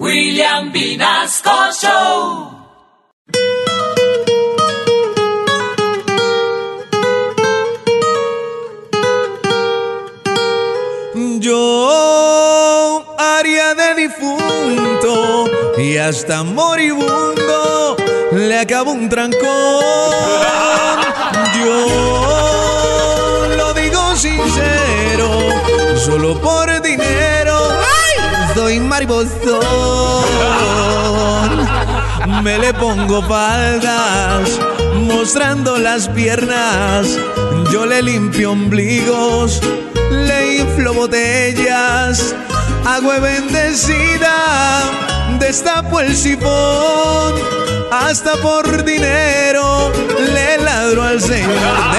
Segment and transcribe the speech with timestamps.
[0.00, 2.50] William Vinasco Show.
[11.38, 17.96] Yo haría de difunto y hasta moribundo
[18.32, 19.40] le acabo un trancón.
[21.60, 25.30] Yo lo digo sincero,
[26.04, 27.23] solo por dinero.
[32.42, 34.58] Me le pongo faldas,
[34.94, 37.18] mostrando las piernas.
[37.70, 39.60] Yo le limpio ombligos,
[40.10, 42.34] le inflo botellas.
[42.86, 44.82] Agua bendecida,
[45.38, 47.34] destapo el sifón.
[47.90, 49.92] Hasta por dinero
[50.34, 51.93] le ladro al Señor.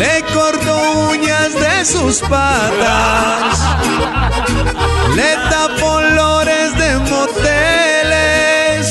[0.00, 0.72] Le corto
[1.10, 3.58] uñas de sus patas.
[5.14, 8.84] Le tapo lores de moteles.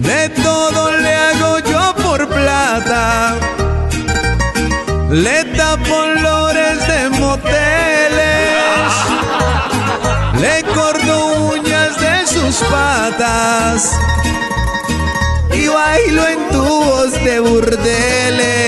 [0.00, 3.34] De todo le hago yo por plata.
[5.10, 8.92] Le tapo lores de moteles.
[10.40, 11.14] Le corto
[11.52, 13.92] uñas de sus patas.
[15.52, 18.65] Y bailo en tubos de burdeles.